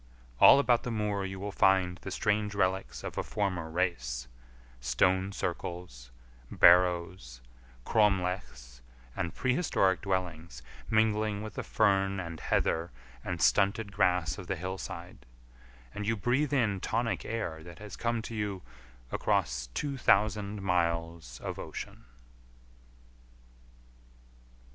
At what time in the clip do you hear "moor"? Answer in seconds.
0.89-1.25